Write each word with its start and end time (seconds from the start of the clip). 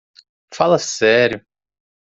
Fala 0.51 0.79
sério! 0.79 1.45